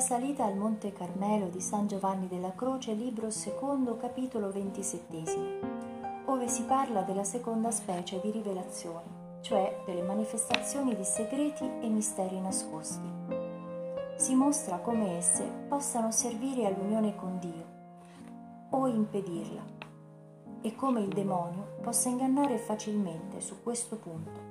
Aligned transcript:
Salita 0.00 0.44
al 0.44 0.56
Monte 0.56 0.94
Carmelo 0.94 1.48
di 1.48 1.60
San 1.60 1.86
Giovanni 1.86 2.26
della 2.26 2.54
Croce, 2.54 2.94
libro 2.94 3.30
secondo, 3.30 3.98
capitolo 3.98 4.50
ventisettesimo, 4.50 6.24
ove 6.24 6.48
si 6.48 6.62
parla 6.62 7.02
della 7.02 7.22
seconda 7.22 7.70
specie 7.70 8.18
di 8.20 8.30
rivelazioni, 8.30 9.08
cioè 9.42 9.82
delle 9.84 10.00
manifestazioni 10.00 10.96
di 10.96 11.04
segreti 11.04 11.64
e 11.82 11.88
misteri 11.88 12.40
nascosti. 12.40 13.08
Si 14.16 14.34
mostra 14.34 14.78
come 14.78 15.18
esse 15.18 15.44
possano 15.68 16.10
servire 16.10 16.66
all'unione 16.66 17.14
con 17.14 17.38
Dio 17.38 17.66
o 18.70 18.86
impedirla 18.86 19.62
e 20.62 20.74
come 20.74 21.00
il 21.00 21.08
demonio 21.08 21.76
possa 21.82 22.08
ingannare 22.08 22.56
facilmente 22.56 23.40
su 23.40 23.62
questo 23.62 23.96
punto. 23.96 24.48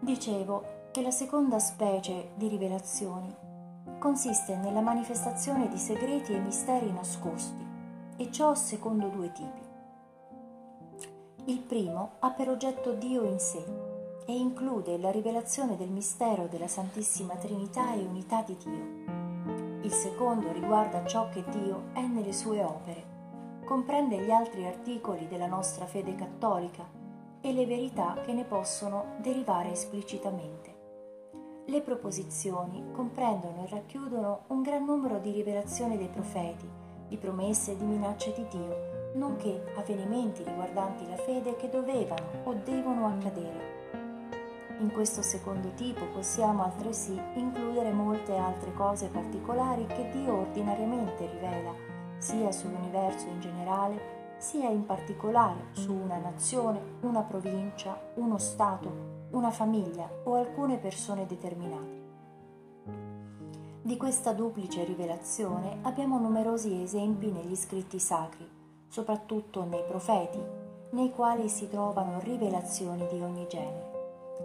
Dicevo 0.00 0.78
che 0.90 1.02
la 1.02 1.10
seconda 1.10 1.58
specie 1.58 2.30
di 2.34 2.48
rivelazioni 2.48 3.32
consiste 3.98 4.56
nella 4.56 4.80
manifestazione 4.80 5.68
di 5.68 5.78
segreti 5.78 6.32
e 6.32 6.40
misteri 6.40 6.90
nascosti, 6.90 7.64
e 8.16 8.30
ciò 8.32 8.54
secondo 8.54 9.08
due 9.08 9.30
tipi. 9.32 9.68
Il 11.44 11.60
primo 11.60 12.12
ha 12.18 12.30
per 12.30 12.48
oggetto 12.48 12.92
Dio 12.92 13.24
in 13.24 13.38
sé 13.38 13.64
e 14.26 14.36
include 14.36 14.98
la 14.98 15.10
rivelazione 15.10 15.76
del 15.76 15.90
mistero 15.90 16.46
della 16.46 16.68
Santissima 16.68 17.34
Trinità 17.34 17.94
e 17.94 17.98
unità 17.98 18.42
di 18.42 18.56
Dio. 18.56 19.82
Il 19.82 19.92
secondo 19.92 20.52
riguarda 20.52 21.04
ciò 21.06 21.28
che 21.28 21.44
Dio 21.50 21.84
è 21.92 22.02
nelle 22.02 22.32
sue 22.32 22.62
opere, 22.62 23.04
comprende 23.64 24.18
gli 24.18 24.30
altri 24.30 24.66
articoli 24.66 25.28
della 25.28 25.46
nostra 25.46 25.86
fede 25.86 26.14
cattolica 26.14 26.84
e 27.40 27.52
le 27.52 27.64
verità 27.64 28.18
che 28.24 28.32
ne 28.32 28.44
possono 28.44 29.14
derivare 29.18 29.72
esplicitamente. 29.72 30.69
Le 31.70 31.82
proposizioni 31.82 32.84
comprendono 32.90 33.64
e 33.64 33.68
racchiudono 33.70 34.40
un 34.48 34.60
gran 34.60 34.84
numero 34.84 35.20
di 35.20 35.30
rivelazioni 35.30 35.96
dei 35.96 36.08
profeti, 36.08 36.68
di 37.06 37.16
promesse 37.16 37.70
e 37.70 37.76
di 37.76 37.84
minacce 37.84 38.32
di 38.32 38.44
Dio, 38.50 39.12
nonché 39.14 39.72
avvenimenti 39.76 40.42
riguardanti 40.42 41.06
la 41.06 41.14
fede 41.14 41.54
che 41.54 41.68
dovevano 41.68 42.26
o 42.42 42.54
devono 42.54 43.06
accadere. 43.06 43.78
In 44.80 44.90
questo 44.90 45.22
secondo 45.22 45.70
tipo 45.74 46.06
possiamo 46.06 46.64
altresì 46.64 47.16
includere 47.34 47.92
molte 47.92 48.34
altre 48.34 48.72
cose 48.72 49.06
particolari 49.06 49.86
che 49.86 50.10
Dio 50.10 50.38
ordinariamente 50.38 51.30
rivela, 51.30 51.72
sia 52.18 52.50
sull'universo 52.50 53.28
in 53.28 53.40
generale, 53.40 54.00
sia 54.38 54.68
in 54.68 54.84
particolare 54.84 55.66
su 55.70 55.92
una 55.92 56.18
nazione, 56.18 56.96
una 57.02 57.20
provincia, 57.20 57.96
uno 58.14 58.38
Stato, 58.38 59.19
una 59.30 59.50
famiglia 59.50 60.10
o 60.24 60.34
alcune 60.34 60.78
persone 60.78 61.26
determinate. 61.26 61.98
Di 63.82 63.96
questa 63.96 64.32
duplice 64.32 64.84
rivelazione 64.84 65.78
abbiamo 65.82 66.18
numerosi 66.18 66.82
esempi 66.82 67.30
negli 67.30 67.54
scritti 67.54 67.98
sacri, 67.98 68.48
soprattutto 68.88 69.64
nei 69.64 69.84
profeti, 69.86 70.40
nei 70.90 71.10
quali 71.12 71.48
si 71.48 71.68
trovano 71.68 72.18
rivelazioni 72.20 73.06
di 73.06 73.20
ogni 73.20 73.46
genere. 73.48 73.88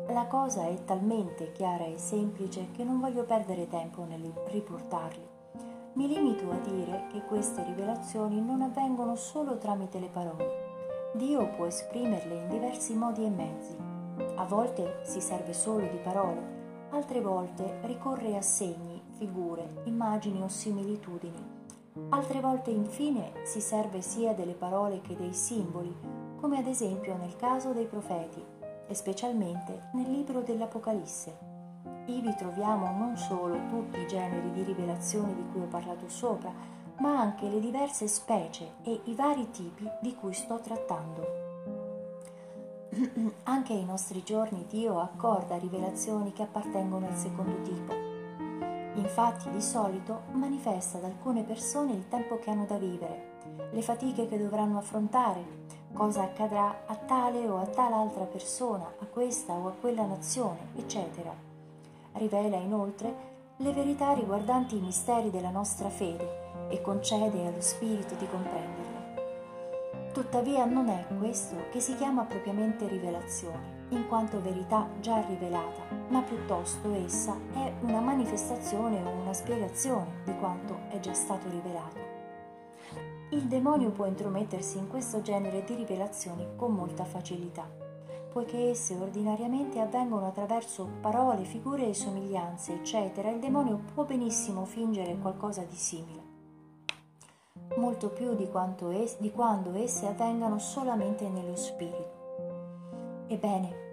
La 0.10 0.28
cosa 0.28 0.68
è 0.68 0.84
talmente 0.84 1.52
chiara 1.52 1.86
e 1.86 1.98
semplice 1.98 2.68
che 2.72 2.84
non 2.84 3.00
voglio 3.00 3.24
perdere 3.24 3.68
tempo 3.68 4.04
nel 4.04 4.32
riportarli. 4.48 5.34
Mi 5.94 6.08
limito 6.08 6.52
a 6.52 6.58
dire 6.58 7.08
che 7.12 7.22
queste 7.22 7.64
rivelazioni 7.64 8.40
non 8.40 8.62
avvengono 8.62 9.16
solo 9.16 9.58
tramite 9.58 10.00
le 10.00 10.10
parole. 10.10 11.12
Dio 11.16 11.50
può 11.56 11.66
esprimerle 11.66 12.36
in 12.36 12.50
diversi 12.50 12.94
modi 12.94 13.24
e 13.24 13.30
mezzi 13.30 13.94
a 14.36 14.46
volte 14.46 15.02
si 15.04 15.22
serve 15.22 15.54
solo 15.54 15.88
di 15.88 15.98
parole, 15.98 16.88
altre 16.92 17.22
volte 17.22 17.80
ricorre 17.84 18.36
a 18.38 18.42
segni, 18.42 19.02
figure, 19.18 19.82
immagini 19.86 20.42
o 20.42 20.48
similitudini. 20.48 21.54
Altre 22.10 22.40
volte 22.40 22.72
infine 22.72 23.32
si 23.44 23.62
serve 23.62 24.02
sia 24.02 24.34
delle 24.34 24.54
parole 24.54 25.02
che 25.02 25.16
dei 25.16 25.34
simboli, 25.34 25.96
come 26.40 26.58
ad 26.58 26.68
esempio 26.68 27.16
nel 27.16 27.36
caso 27.36 27.72
dei 27.72 27.86
profeti 27.86 28.44
e 28.88 28.94
specialmente 28.94 29.90
nel 29.94 30.10
libro 30.10 30.42
dell'Apocalisse. 30.42 31.54
Ivi 32.08 32.36
troviamo 32.36 32.92
non 32.98 33.18
solo 33.18 33.58
tutti 33.70 34.00
i 34.00 34.08
generi 34.08 34.52
di 34.52 34.64
rivelazioni 34.64 35.34
di 35.34 35.46
cui 35.52 35.62
ho 35.62 35.68
parlato 35.68 36.08
sopra, 36.08 36.54
ma 37.00 37.20
anche 37.20 37.50
le 37.50 37.60
diverse 37.60 38.08
specie 38.08 38.76
e 38.84 39.02
i 39.06 39.16
vari 39.16 39.50
tipi 39.50 39.90
di 40.02 40.16
cui 40.16 40.34
sto 40.34 40.60
trattando. 40.60 41.45
Anche 43.44 43.74
ai 43.74 43.84
nostri 43.84 44.24
giorni 44.24 44.66
Dio 44.70 45.00
accorda 45.00 45.58
rivelazioni 45.58 46.32
che 46.32 46.44
appartengono 46.44 47.08
al 47.08 47.18
secondo 47.18 47.62
tipo. 47.62 47.94
Infatti 48.96 49.50
di 49.50 49.62
solito 49.62 50.22
manifesta 50.32 50.98
ad 50.98 51.04
alcune 51.04 51.44
persone 51.44 51.92
il 51.92 52.08
tempo 52.08 52.40
che 52.40 52.50
hanno 52.50 52.66
da 52.66 52.78
vivere, 52.78 53.34
le 53.72 53.82
fatiche 53.82 54.28
che 54.28 54.38
dovranno 54.38 54.78
affrontare, 54.78 55.64
cosa 55.92 56.24
accadrà 56.24 56.84
a 56.86 56.96
tale 56.96 57.46
o 57.50 57.58
a 57.58 57.66
tal 57.66 57.92
altra 57.92 58.24
persona, 58.24 58.86
a 58.86 59.06
questa 59.06 59.54
o 59.54 59.68
a 59.68 59.74
quella 59.74 60.06
nazione, 60.06 60.70
eccetera. 60.78 61.34
Rivela 62.14 62.56
inoltre 62.56 63.34
le 63.58 63.74
verità 63.74 64.14
riguardanti 64.14 64.78
i 64.78 64.82
misteri 64.82 65.30
della 65.32 65.50
nostra 65.50 65.90
fede 65.90 66.70
e 66.70 66.82
concede 66.82 67.46
allo 67.46 67.62
Spirito 67.62 68.16
di 68.16 68.28
comprenderle. 68.28 68.85
Tuttavia 70.16 70.64
non 70.64 70.88
è 70.88 71.06
questo 71.20 71.58
che 71.72 71.82
si 71.82 71.94
chiama 71.98 72.24
propriamente 72.24 72.88
rivelazione, 72.88 73.88
in 73.90 74.08
quanto 74.08 74.42
verità 74.42 74.88
già 75.02 75.20
rivelata, 75.20 75.82
ma 76.08 76.22
piuttosto 76.22 76.90
essa 76.94 77.36
è 77.52 77.74
una 77.82 78.00
manifestazione 78.00 79.04
o 79.04 79.10
una 79.10 79.34
spiegazione 79.34 80.22
di 80.24 80.34
quanto 80.38 80.78
è 80.88 81.02
già 81.02 81.14
stato 81.14 81.50
rivelato. 81.50 82.00
Il 83.32 83.42
demonio 83.42 83.90
può 83.90 84.06
intromettersi 84.06 84.78
in 84.78 84.88
questo 84.88 85.22
genere 85.22 85.66
di 85.66 85.76
rivelazioni 85.76 86.48
con 86.56 86.72
molta 86.72 87.04
facilità, 87.04 87.70
poiché 88.32 88.70
esse 88.70 88.96
ordinariamente 88.96 89.82
avvengono 89.82 90.28
attraverso 90.28 90.92
parole, 91.02 91.44
figure 91.44 91.90
e 91.90 91.94
somiglianze, 91.94 92.76
eccetera, 92.76 93.30
il 93.32 93.40
demonio 93.40 93.82
può 93.94 94.06
benissimo 94.06 94.64
fingere 94.64 95.18
qualcosa 95.18 95.64
di 95.64 95.76
simile 95.76 96.25
molto 97.78 98.10
più 98.10 98.36
di, 98.36 98.50
es- 98.94 99.20
di 99.20 99.32
quando 99.32 99.74
esse 99.74 100.08
avvengano 100.08 100.60
solamente 100.60 101.28
nello 101.28 101.56
spirito. 101.56 103.24
Ebbene, 103.28 103.84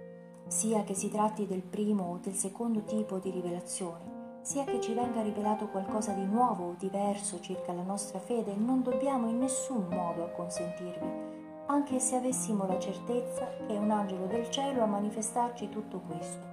sia 0.47 0.83
che 0.83 0.93
si 0.93 1.09
tratti 1.09 1.47
del 1.47 1.63
primo 1.63 2.11
o 2.11 2.19
del 2.21 2.33
secondo 2.33 2.83
tipo 2.83 3.17
di 3.17 3.31
rivelazione, 3.31 4.39
sia 4.41 4.63
che 4.65 4.79
ci 4.79 4.93
venga 4.93 5.21
rivelato 5.21 5.67
qualcosa 5.67 6.11
di 6.11 6.25
nuovo 6.25 6.69
o 6.69 6.75
diverso 6.77 7.39
circa 7.39 7.73
la 7.73 7.81
nostra 7.81 8.19
fede, 8.19 8.53
non 8.55 8.83
dobbiamo 8.83 9.27
in 9.27 9.39
nessun 9.39 9.87
modo 9.89 10.23
acconsentirvi, 10.25 11.31
anche 11.67 11.99
se 11.99 12.15
avessimo 12.15 12.65
la 12.65 12.77
certezza 12.77 13.47
che 13.65 13.73
è 13.73 13.77
un 13.77 13.89
angelo 13.89 14.25
del 14.25 14.49
cielo 14.49 14.83
a 14.83 14.87
manifestarci 14.87 15.69
tutto 15.69 16.01
questo. 16.01 16.45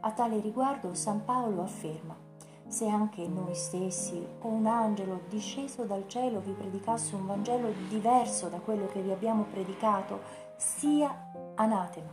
A 0.00 0.10
tale 0.12 0.40
riguardo 0.40 0.94
San 0.94 1.24
Paolo 1.24 1.62
afferma 1.62 2.21
se 2.72 2.88
anche 2.88 3.28
noi 3.28 3.54
stessi 3.54 4.26
o 4.40 4.48
un 4.48 4.64
angelo 4.64 5.20
disceso 5.28 5.84
dal 5.84 6.08
cielo 6.08 6.40
vi 6.40 6.52
predicasse 6.52 7.14
un 7.14 7.26
Vangelo 7.26 7.70
diverso 7.88 8.48
da 8.48 8.60
quello 8.60 8.86
che 8.86 9.02
vi 9.02 9.12
abbiamo 9.12 9.44
predicato, 9.50 10.20
sia 10.56 11.32
anatema, 11.56 12.10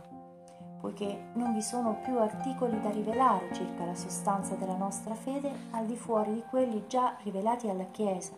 poiché 0.78 1.30
non 1.32 1.54
vi 1.54 1.62
sono 1.62 2.00
più 2.02 2.18
articoli 2.18 2.78
da 2.82 2.90
rivelare 2.90 3.54
circa 3.54 3.86
la 3.86 3.94
sostanza 3.94 4.54
della 4.56 4.76
nostra 4.76 5.14
fede 5.14 5.50
al 5.70 5.86
di 5.86 5.96
fuori 5.96 6.34
di 6.34 6.44
quelli 6.50 6.84
già 6.86 7.16
rivelati 7.22 7.68
alla 7.68 7.86
Chiesa. 7.90 8.32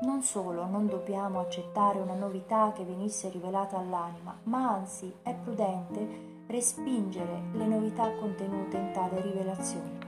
Non 0.00 0.22
solo 0.22 0.66
non 0.66 0.88
dobbiamo 0.88 1.38
accettare 1.38 2.00
una 2.00 2.14
novità 2.14 2.72
che 2.74 2.84
venisse 2.84 3.30
rivelata 3.30 3.78
all'anima, 3.78 4.36
ma 4.44 4.70
anzi 4.70 5.14
è 5.22 5.32
prudente 5.32 6.32
respingere 6.48 7.42
le 7.52 7.66
novità 7.66 8.12
contenute 8.16 8.76
in 8.76 8.90
tale 8.92 9.20
rivelazione. 9.20 10.03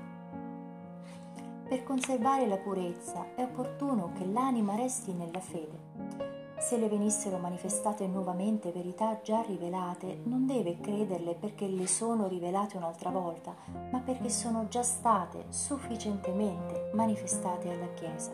Per 1.68 1.82
conservare 1.82 2.46
la 2.46 2.58
purezza 2.58 3.34
è 3.34 3.42
opportuno 3.42 4.12
che 4.16 4.24
l'anima 4.24 4.76
resti 4.76 5.12
nella 5.12 5.40
fede. 5.40 6.14
Se 6.58 6.78
le 6.78 6.88
venissero 6.88 7.38
manifestate 7.38 8.06
nuovamente 8.06 8.70
verità 8.70 9.18
già 9.20 9.40
rivelate, 9.40 10.20
non 10.26 10.46
deve 10.46 10.78
crederle 10.78 11.34
perché 11.34 11.66
le 11.66 11.88
sono 11.88 12.28
rivelate 12.28 12.76
un'altra 12.76 13.10
volta, 13.10 13.52
ma 13.90 13.98
perché 13.98 14.28
sono 14.28 14.68
già 14.68 14.84
state 14.84 15.46
sufficientemente 15.48 16.92
manifestate 16.94 17.68
alla 17.68 17.92
Chiesa. 17.94 18.30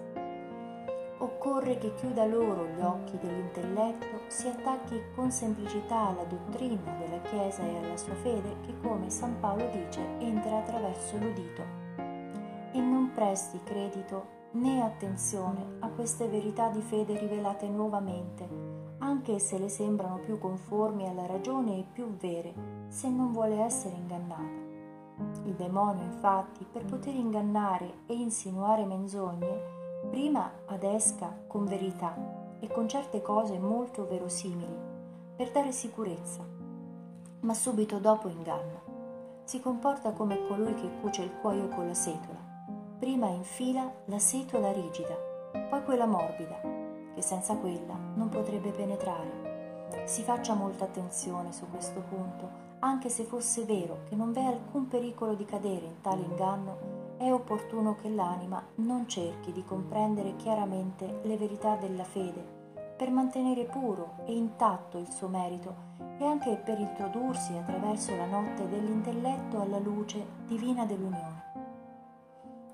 Occorre 1.17 1.79
che 1.79 1.95
chiuda 1.95 2.27
loro 2.27 2.67
gli 2.67 2.83
occhi 2.83 3.17
dell'intelletto, 3.17 4.21
si 4.27 4.47
attacchi 4.47 5.01
con 5.15 5.31
semplicità 5.31 6.09
alla 6.09 6.25
dottrina 6.25 6.99
della 6.99 7.23
Chiesa 7.23 7.63
e 7.63 7.79
alla 7.79 7.97
sua 7.97 8.15
fede 8.17 8.57
che, 8.61 8.79
come 8.83 9.09
San 9.09 9.41
Paolo 9.41 9.67
dice, 9.73 10.07
entra 10.19 10.59
attraverso 10.59 11.17
l'udito 11.17 11.82
presti 13.15 13.61
credito 13.63 14.41
né 14.53 14.83
attenzione 14.83 15.77
a 15.81 15.89
queste 15.89 16.29
verità 16.29 16.69
di 16.69 16.81
fede 16.81 17.19
rivelate 17.19 17.69
nuovamente, 17.69 18.49
anche 18.99 19.39
se 19.39 19.59
le 19.59 19.69
sembrano 19.69 20.19
più 20.19 20.39
conformi 20.39 21.09
alla 21.09 21.27
ragione 21.27 21.79
e 21.79 21.87
più 21.91 22.17
vere, 22.17 22.55
se 22.89 23.09
non 23.09 23.33
vuole 23.33 23.61
essere 23.61 23.95
ingannata. 23.95 24.61
Il 25.45 25.55
demonio, 25.55 26.05
infatti, 26.05 26.67
per 26.71 26.85
poter 26.85 27.15
ingannare 27.15 28.05
e 28.07 28.15
insinuare 28.15 28.85
menzogne, 28.85 29.81
prima 30.11 30.51
adesca 30.67 31.35
con 31.47 31.65
verità 31.65 32.15
e 32.61 32.69
con 32.69 32.89
certe 32.89 33.23
cose 33.23 33.59
molto 33.59 34.07
verosimili, 34.07 34.77
per 35.37 35.51
dare 35.51 35.73
sicurezza, 35.73 36.45
ma 37.41 37.55
subito 37.55 37.99
dopo 37.99 38.29
inganna. 38.29 38.81
Si 39.45 39.61
comporta 39.61 40.13
come 40.13 40.47
colui 40.47 40.75
che 40.75 40.89
cuce 41.01 41.23
il 41.23 41.33
cuoio 41.41 41.69
con 41.69 41.87
la 41.87 41.95
setola. 41.95 42.42
Prima 43.03 43.27
infila 43.27 43.93
la 44.05 44.21
setola 44.21 44.71
rigida, 44.71 45.17
poi 45.69 45.83
quella 45.83 46.07
morbida, 46.07 46.61
che 47.13 47.21
senza 47.21 47.57
quella 47.57 47.99
non 48.15 48.29
potrebbe 48.29 48.71
penetrare. 48.71 50.05
Si 50.05 50.23
faccia 50.23 50.55
molta 50.55 50.85
attenzione 50.85 51.53
su 51.53 51.69
questo 51.69 52.01
punto, 52.09 52.49
anche 52.79 53.09
se 53.09 53.25
fosse 53.25 53.65
vero 53.65 54.05
che 54.09 54.15
non 54.15 54.31
v'è 54.31 54.45
alcun 54.45 54.87
pericolo 54.87 55.35
di 55.35 55.45
cadere 55.45 55.87
in 55.87 56.01
tale 56.01 56.23
inganno, 56.23 57.17
è 57.17 57.33
opportuno 57.33 57.97
che 57.97 58.09
l'anima 58.09 58.65
non 58.77 59.09
cerchi 59.09 59.51
di 59.51 59.65
comprendere 59.65 60.37
chiaramente 60.37 61.23
le 61.25 61.37
verità 61.37 61.75
della 61.75 62.05
fede 62.05 62.61
per 62.97 63.11
mantenere 63.11 63.65
puro 63.65 64.19
e 64.27 64.33
intatto 64.33 64.99
il 64.99 65.11
suo 65.11 65.27
merito 65.27 65.75
e 66.19 66.25
anche 66.25 66.55
per 66.55 66.79
introdursi 66.79 67.53
attraverso 67.57 68.15
la 68.15 68.27
notte 68.27 68.69
dell'intelletto 68.69 69.61
alla 69.61 69.81
luce 69.81 70.25
divina 70.47 70.87
dell'unione. 70.87 71.52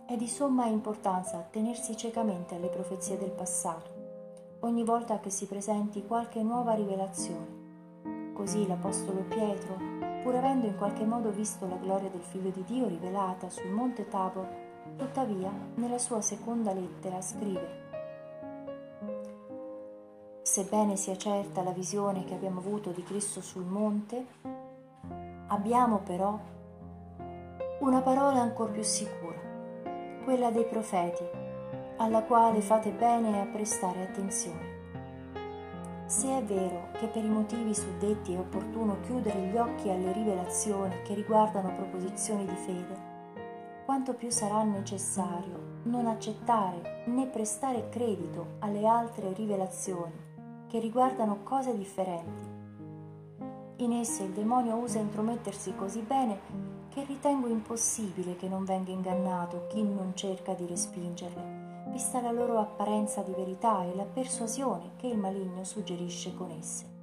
È 0.09 0.17
di 0.17 0.27
somma 0.27 0.65
importanza 0.65 1.47
tenersi 1.51 1.95
ciecamente 1.95 2.55
alle 2.55 2.69
profezie 2.69 3.19
del 3.19 3.29
passato, 3.29 4.57
ogni 4.61 4.83
volta 4.83 5.21
che 5.21 5.29
si 5.29 5.45
presenti 5.45 6.07
qualche 6.07 6.43
nuova 6.43 6.73
rivelazione. 6.73 8.33
Così 8.33 8.67
l'Apostolo 8.67 9.21
Pietro 9.29 9.77
pur 10.23 10.35
avendo 10.35 10.65
in 10.65 10.79
qualche 10.79 11.05
modo 11.05 11.31
visto 11.31 11.69
la 11.69 11.77
gloria 11.77 12.09
del 12.09 12.23
Figlio 12.23 12.49
di 12.49 12.65
Dio 12.65 12.89
rivelata 12.89 13.51
sul 13.51 13.69
monte 13.69 14.09
Tabor, 14.09 14.49
tuttavia 14.97 15.53
nella 15.75 15.99
sua 15.99 16.23
seconda 16.23 16.73
lettera 16.73 17.21
scrive 17.21 17.85
Sebbene 20.41 20.97
sia 20.97 21.19
certa 21.19 21.63
la 21.63 21.73
visione 21.73 22.25
che 22.25 22.33
abbiamo 22.33 22.61
avuto 22.61 22.93
di 22.93 23.03
Cristo 23.03 23.43
sul 23.43 23.67
monte, 23.67 24.25
abbiamo 25.49 25.99
però 25.99 26.57
una 27.81 28.01
parola 28.01 28.41
ancora 28.41 28.73
più 28.73 28.83
sicura, 28.83 29.28
quella 30.29 30.51
dei 30.51 30.67
profeti, 30.67 31.25
alla 31.97 32.23
quale 32.23 32.61
fate 32.61 32.91
bene 32.91 33.41
a 33.41 33.47
prestare 33.47 34.03
attenzione. 34.03 34.77
Se 36.05 36.29
è 36.29 36.43
vero 36.43 36.89
che 36.99 37.07
per 37.07 37.25
i 37.25 37.31
motivi 37.31 37.75
suddetti 37.75 38.35
è 38.35 38.39
opportuno 38.39 39.01
chiudere 39.01 39.41
gli 39.47 39.57
occhi 39.57 39.89
alle 39.89 40.13
rivelazioni 40.13 41.01
che 41.03 41.15
riguardano 41.15 41.73
proposizioni 41.73 42.45
di 42.45 42.55
fede, 42.57 43.01
quanto 43.87 44.13
più 44.13 44.29
sarà 44.29 44.63
necessario 44.65 45.79
non 45.85 46.07
accettare 46.07 47.05
né 47.07 47.27
prestare 47.29 47.89
credito 47.89 48.57
alle 48.59 48.87
altre 48.87 49.33
rivelazioni 49.33 50.67
che 50.67 50.79
riguardano 50.79 51.43
cose 51.43 51.75
differenti. 51.75 52.57
In 53.77 53.93
esse 53.93 54.25
il 54.25 54.33
demonio 54.33 54.75
usa 54.75 54.99
intromettersi 54.99 55.75
così 55.75 56.03
bene 56.03 56.68
che 56.89 57.05
ritengo 57.05 57.49
impossibile 57.49 58.37
che 58.37 58.49
non 58.49 58.65
venga 58.65 58.91
ingannato 58.91 59.67
chi 59.69 59.83
non 59.83 60.13
cerca 60.15 60.55
di 60.55 60.67
respingerle 60.67 61.59
vista 61.91 62.21
la 62.21 62.31
loro 62.31 62.59
apparenza 62.59 63.23
di 63.23 63.33
verità 63.33 63.83
e 63.83 63.95
la 63.95 64.05
persuasione 64.05 64.93
che 64.97 65.07
il 65.07 65.19
maligno 65.19 65.65
suggerisce 65.65 66.35
con 66.35 66.51
esse. 66.51 66.97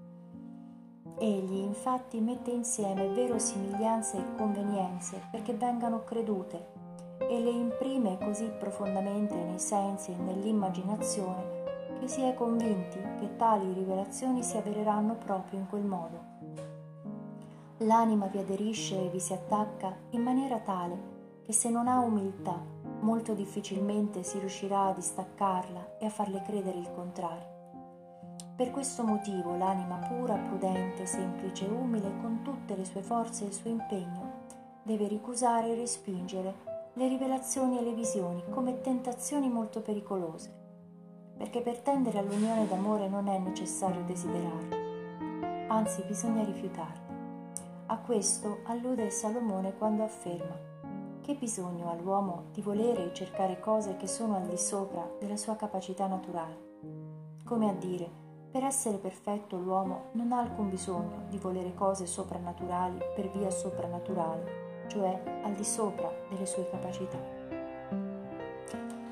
Egli 1.18 1.58
infatti 1.58 2.20
mette 2.20 2.52
insieme 2.52 3.08
verosimiglianze 3.08 4.18
e 4.18 4.36
convenienze 4.36 5.22
perché 5.32 5.54
vengano 5.54 6.04
credute 6.04 6.74
e 7.20 7.40
le 7.40 7.50
imprime 7.50 8.18
così 8.18 8.46
profondamente 8.60 9.36
nei 9.36 9.60
sensi 9.60 10.12
e 10.12 10.16
nell'immaginazione 10.18 11.64
che 12.00 12.08
si 12.08 12.22
è 12.22 12.34
convinti 12.34 13.00
che 13.20 13.36
tali 13.38 13.72
rivelazioni 13.74 14.44
si 14.44 14.58
avvereranno 14.58 15.16
proprio 15.16 15.60
in 15.60 15.68
quel 15.68 15.84
modo. 15.84 16.35
L'anima 17.80 18.28
vi 18.28 18.38
aderisce 18.38 18.98
e 18.98 19.10
vi 19.10 19.20
si 19.20 19.34
attacca 19.34 19.94
in 20.12 20.22
maniera 20.22 20.60
tale 20.60 21.14
che 21.44 21.52
se 21.52 21.70
non 21.70 21.90
ha 21.90 22.00
umiltà 22.00 22.58
molto 23.02 23.34
difficilmente 23.34 24.24
si 24.24 24.40
riuscirà 24.40 24.86
a 24.86 24.94
distaccarla 24.94 25.98
e 26.00 26.06
a 26.06 26.10
farle 26.10 26.42
credere 26.42 26.78
il 26.78 26.90
contrario. 26.94 27.54
Per 28.56 28.72
questo 28.72 29.04
motivo 29.04 29.58
l'anima 29.58 29.98
pura, 29.98 30.36
prudente, 30.36 31.06
semplice, 31.06 31.66
umile, 31.66 32.10
con 32.22 32.40
tutte 32.42 32.78
le 32.78 32.86
sue 32.86 33.02
forze 33.02 33.44
e 33.44 33.48
il 33.48 33.54
suo 33.54 33.70
impegno, 33.70 34.44
deve 34.82 35.08
ricusare 35.08 35.72
e 35.72 35.76
respingere 35.76 36.54
le 36.94 37.08
rivelazioni 37.10 37.78
e 37.78 37.84
le 37.84 37.94
visioni 37.94 38.42
come 38.50 38.80
tentazioni 38.80 39.50
molto 39.50 39.82
pericolose, 39.82 40.50
perché 41.36 41.60
per 41.60 41.80
tendere 41.80 42.20
all'unione 42.20 42.68
d'amore 42.68 43.10
non 43.10 43.28
è 43.28 43.38
necessario 43.38 44.02
desiderarle, 44.06 45.68
anzi 45.68 46.02
bisogna 46.08 46.46
rifiutarle. 46.46 47.05
A 47.88 48.00
questo 48.00 48.62
allude 48.64 49.12
Salomone 49.12 49.76
quando 49.78 50.02
afferma 50.04 50.58
che 51.22 51.36
bisogno 51.36 51.92
ha 51.92 51.94
l'uomo 51.94 52.46
di 52.52 52.60
volere 52.62 53.06
e 53.06 53.14
cercare 53.14 53.60
cose 53.60 53.96
che 53.96 54.08
sono 54.08 54.36
al 54.38 54.48
di 54.48 54.58
sopra 54.58 55.08
della 55.20 55.38
sua 55.38 55.56
capacità 55.56 56.08
naturale? 56.08 56.80
Come 57.44 57.70
a 57.70 57.74
dire, 57.74 58.10
per 58.50 58.64
essere 58.64 58.98
perfetto 58.98 59.58
l'uomo 59.58 60.06
non 60.14 60.32
ha 60.32 60.40
alcun 60.40 60.72
bisogno 60.72 61.26
di 61.30 61.38
volere 61.38 61.76
cose 61.76 62.08
soprannaturali 62.08 62.98
per 63.16 63.30
via 63.30 63.52
soprannaturale, 63.52 64.86
cioè 64.88 65.42
al 65.44 65.54
di 65.54 65.64
sopra 65.64 66.12
delle 66.32 66.48
sue 66.48 66.68
capacità. 66.68 67.20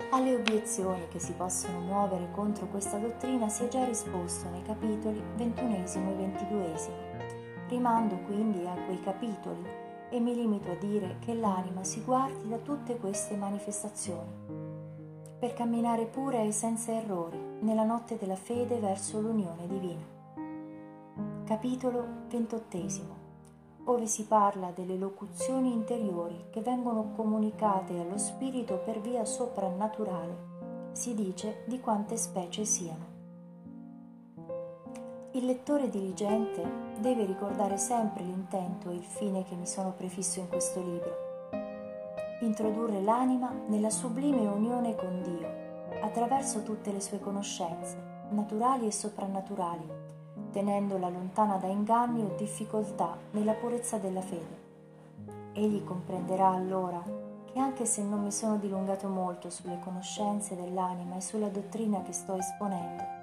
Alle 0.09 0.35
obiezioni 0.35 1.07
che 1.09 1.19
si 1.19 1.33
possono 1.33 1.79
muovere 1.79 2.31
contro 2.31 2.65
questa 2.65 2.97
dottrina 2.97 3.49
si 3.49 3.65
è 3.65 3.67
già 3.67 3.85
risposto 3.85 4.49
nei 4.49 4.63
capitoli 4.63 5.21
XXI 5.35 5.99
e 5.99 6.31
XXII. 6.31 7.02
Rimando 7.73 8.17
quindi 8.27 8.63
a 8.67 8.75
quei 8.85 9.01
capitoli 9.01 9.65
e 10.11 10.19
mi 10.19 10.35
limito 10.35 10.69
a 10.69 10.75
dire 10.75 11.17
che 11.17 11.33
l'anima 11.33 11.83
si 11.83 12.03
guardi 12.03 12.47
da 12.47 12.57
tutte 12.57 12.97
queste 12.97 13.35
manifestazioni, 13.35 14.29
per 15.39 15.55
camminare 15.55 16.05
pura 16.05 16.39
e 16.39 16.51
senza 16.51 16.91
errori 16.91 17.39
nella 17.61 17.83
notte 17.83 18.15
della 18.19 18.35
fede 18.35 18.77
verso 18.77 19.19
l'unione 19.19 19.65
divina. 19.65 20.03
Capitolo 21.45 22.05
XXVIII 22.27 23.21
ove 23.85 24.05
si 24.05 24.25
parla 24.25 24.69
delle 24.69 24.95
locuzioni 24.95 25.73
interiori 25.73 26.45
che 26.51 26.61
vengono 26.61 27.13
comunicate 27.15 27.99
allo 27.99 28.19
spirito 28.19 28.83
per 28.85 29.01
via 29.01 29.25
soprannaturale, 29.25 30.91
si 30.91 31.15
dice 31.15 31.63
di 31.65 31.79
quante 31.79 32.17
specie 32.17 32.65
siano. 32.65 33.12
Il 35.35 35.45
lettore 35.45 35.89
diligente 35.89 36.61
deve 36.99 37.25
ricordare 37.25 37.77
sempre 37.77 38.21
l'intento 38.21 38.91
e 38.91 38.93
il 38.93 39.03
fine 39.03 39.43
che 39.43 39.55
mi 39.55 39.65
sono 39.65 39.91
prefisso 39.91 40.39
in 40.39 40.47
questo 40.47 40.79
libro. 40.79 41.49
Introdurre 42.41 43.01
l'anima 43.01 43.51
nella 43.65 43.89
sublime 43.89 44.45
unione 44.45 44.93
con 44.95 45.23
Dio, 45.23 45.47
attraverso 46.03 46.61
tutte 46.61 46.91
le 46.91 47.01
sue 47.01 47.19
conoscenze, 47.19 47.97
naturali 48.29 48.85
e 48.85 48.91
soprannaturali, 48.91 49.89
tenendola 50.51 51.09
lontana 51.09 51.57
da 51.57 51.65
inganni 51.65 52.21
o 52.21 52.35
difficoltà 52.37 53.17
nella 53.31 53.53
purezza 53.53 53.97
della 53.97 54.21
fede. 54.21 54.61
Egli 55.53 55.83
comprenderà 55.83 56.49
allora 56.49 57.01
che 57.51 57.57
anche 57.57 57.85
se 57.85 58.03
non 58.03 58.21
mi 58.21 58.31
sono 58.31 58.57
dilungato 58.57 59.07
molto 59.07 59.49
sulle 59.49 59.79
conoscenze 59.79 60.55
dell'anima 60.55 61.15
e 61.15 61.21
sulla 61.21 61.49
dottrina 61.49 62.03
che 62.03 62.13
sto 62.13 62.35
esponendo, 62.35 63.22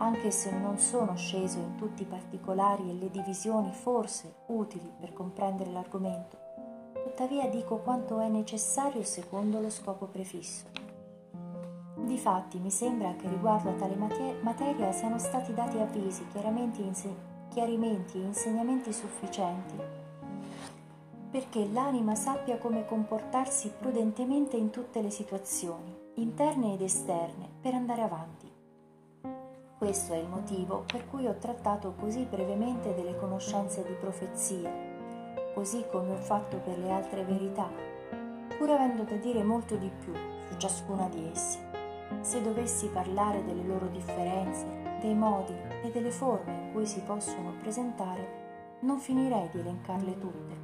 anche 0.00 0.30
se 0.30 0.50
non 0.50 0.78
sono 0.78 1.14
sceso 1.14 1.58
in 1.58 1.76
tutti 1.76 2.02
i 2.02 2.06
particolari 2.06 2.90
e 2.90 2.94
le 2.94 3.10
divisioni 3.10 3.70
forse 3.72 4.34
utili 4.46 4.90
per 4.98 5.12
comprendere 5.12 5.70
l'argomento, 5.70 6.38
tuttavia 7.04 7.48
dico 7.48 7.76
quanto 7.78 8.18
è 8.20 8.28
necessario 8.28 9.02
secondo 9.02 9.60
lo 9.60 9.70
scopo 9.70 10.06
prefisso. 10.06 10.64
Difatti 11.96 12.58
mi 12.58 12.70
sembra 12.70 13.14
che 13.14 13.28
riguardo 13.28 13.70
a 13.70 13.74
tale 13.74 13.94
materia 13.94 14.90
siano 14.92 15.18
stati 15.18 15.52
dati 15.52 15.78
avvisi, 15.78 16.26
chiarimenti 16.28 16.82
e 18.18 18.24
insegnamenti 18.24 18.92
sufficienti 18.92 20.08
perché 21.30 21.68
l'anima 21.70 22.16
sappia 22.16 22.58
come 22.58 22.84
comportarsi 22.84 23.72
prudentemente 23.78 24.56
in 24.56 24.70
tutte 24.70 25.00
le 25.00 25.10
situazioni, 25.10 25.96
interne 26.14 26.74
ed 26.74 26.82
esterne, 26.82 27.48
per 27.60 27.74
andare 27.74 28.02
avanti. 28.02 28.39
Questo 29.80 30.12
è 30.12 30.18
il 30.18 30.28
motivo 30.28 30.84
per 30.86 31.08
cui 31.08 31.26
ho 31.26 31.36
trattato 31.38 31.94
così 31.98 32.26
brevemente 32.28 32.94
delle 32.94 33.16
conoscenze 33.16 33.82
di 33.82 33.94
profezia, 33.94 34.70
così 35.54 35.86
come 35.90 36.12
ho 36.12 36.16
fatto 36.18 36.58
per 36.58 36.78
le 36.78 36.90
altre 36.90 37.24
verità, 37.24 37.66
pur 38.58 38.68
avendo 38.68 39.04
da 39.04 39.16
dire 39.16 39.42
molto 39.42 39.76
di 39.76 39.90
più 40.00 40.12
su 40.46 40.58
ciascuna 40.58 41.08
di 41.08 41.30
esse. 41.32 41.58
Se 42.20 42.42
dovessi 42.42 42.88
parlare 42.88 43.42
delle 43.42 43.64
loro 43.64 43.86
differenze, 43.86 44.66
dei 45.00 45.14
modi 45.14 45.54
e 45.82 45.90
delle 45.90 46.10
forme 46.10 46.52
in 46.52 46.72
cui 46.74 46.84
si 46.84 47.00
possono 47.00 47.54
presentare, 47.58 48.76
non 48.80 48.98
finirei 48.98 49.48
di 49.50 49.60
elencarle 49.60 50.18
tutte. 50.18 50.54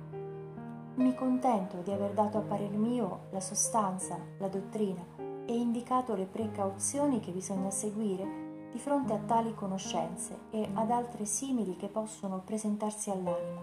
mi 0.97 1.15
contento 1.15 1.79
di 1.79 1.91
aver 1.91 2.11
dato 2.11 2.37
a 2.37 2.43
parer 2.43 2.73
mio 2.73 3.29
la 3.31 3.41
sostanza, 3.41 4.19
la 4.37 4.49
dottrina 4.49 5.03
e 5.47 5.57
indicato 5.57 6.15
le 6.15 6.27
precauzioni 6.27 7.21
che 7.21 7.31
bisogna 7.31 7.71
seguire 7.71 8.46
di 8.77 8.83
fronte 8.83 9.15
a 9.15 9.19
tali 9.25 9.55
conoscenze 9.55 10.37
e 10.51 10.69
ad 10.75 10.91
altre 10.91 11.25
simili 11.25 11.77
che 11.77 11.89
possono 11.89 12.43
presentarsi 12.45 13.09
all'anima. 13.09 13.63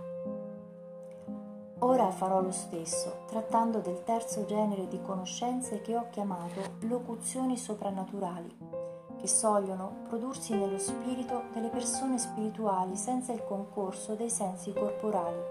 Ora 1.80 2.10
farò 2.10 2.42
lo 2.42 2.52
stesso, 2.52 3.20
trattando 3.28 3.78
del 3.78 4.04
terzo 4.04 4.46
genere 4.46 4.88
di 4.88 5.00
conoscenze 5.04 5.82
che 5.82 5.96
ho 5.96 6.08
chiamato 6.10 6.62
locuzioni 6.88 7.58
soprannaturali, 7.58 8.58
che 9.20 9.28
sogliono 9.28 9.98
prodursi 10.10 10.56
nello 10.56 10.80
spirito 10.80 11.44
delle 11.54 11.70
persone 11.70 12.18
spirituali 12.18 12.96
senza 12.96 13.34
il 13.34 13.44
concorso 13.44 14.16
dei 14.16 14.32
sensi 14.32 14.74
corporali. 14.74 15.42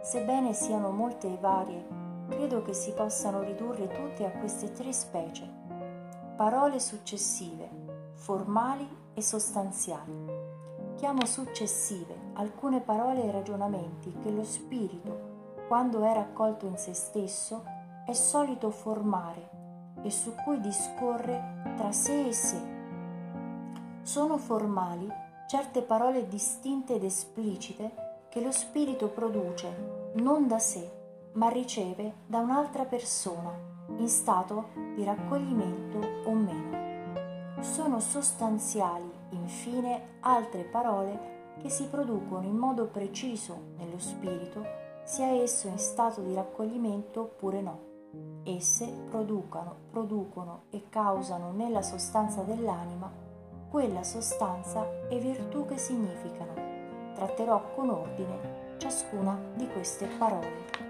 Sebbene 0.00 0.54
siano 0.54 0.92
molte 0.92 1.30
e 1.30 1.36
varie, 1.36 1.86
credo 2.26 2.62
che 2.62 2.72
si 2.72 2.92
possano 2.92 3.42
ridurre 3.42 3.86
tutte 3.86 4.24
a 4.24 4.30
queste 4.30 4.72
tre 4.72 4.94
specie. 4.94 5.46
Parole 6.36 6.78
successive, 6.78 7.77
formali 8.18 8.86
e 9.14 9.22
sostanziali. 9.22 10.26
Chiamo 10.96 11.24
successive 11.24 12.32
alcune 12.34 12.80
parole 12.80 13.24
e 13.24 13.30
ragionamenti 13.30 14.14
che 14.22 14.30
lo 14.30 14.44
spirito, 14.44 15.66
quando 15.68 16.02
è 16.02 16.12
raccolto 16.12 16.66
in 16.66 16.76
se 16.76 16.92
stesso, 16.92 17.64
è 18.04 18.12
solito 18.12 18.70
formare 18.70 19.56
e 20.02 20.10
su 20.10 20.34
cui 20.44 20.60
discorre 20.60 21.74
tra 21.76 21.92
sé 21.92 22.26
e 22.28 22.32
sé. 22.32 22.60
Sono 24.02 24.36
formali 24.38 25.08
certe 25.46 25.82
parole 25.82 26.28
distinte 26.28 26.94
ed 26.94 27.04
esplicite 27.04 28.26
che 28.28 28.40
lo 28.40 28.50
spirito 28.50 29.08
produce 29.08 30.12
non 30.14 30.48
da 30.48 30.58
sé, 30.58 30.90
ma 31.34 31.48
riceve 31.48 32.14
da 32.26 32.38
un'altra 32.38 32.84
persona 32.84 33.56
in 33.96 34.08
stato 34.08 34.70
di 34.94 35.04
raccoglimento 35.04 36.28
o 36.28 36.32
meno. 36.32 36.87
Sono 37.60 38.00
sostanziali, 38.00 39.10
infine, 39.30 40.18
altre 40.20 40.62
parole 40.62 41.56
che 41.60 41.68
si 41.68 41.86
producono 41.86 42.46
in 42.46 42.56
modo 42.56 42.86
preciso 42.86 43.72
nello 43.76 43.98
spirito, 43.98 44.64
sia 45.04 45.28
esso 45.28 45.68
in 45.68 45.78
stato 45.78 46.20
di 46.20 46.34
raccoglimento 46.34 47.22
oppure 47.22 47.60
no. 47.60 47.86
Esse 48.44 48.86
producono, 49.10 49.74
producono 49.90 50.62
e 50.70 50.88
causano 50.88 51.52
nella 51.52 51.82
sostanza 51.82 52.42
dell'anima 52.42 53.26
quella 53.70 54.02
sostanza 54.02 54.86
e 55.08 55.18
virtù 55.18 55.66
che 55.66 55.76
significano. 55.76 56.54
Tratterò 57.14 57.74
con 57.74 57.90
ordine 57.90 58.76
ciascuna 58.78 59.38
di 59.54 59.68
queste 59.68 60.06
parole. 60.06 60.87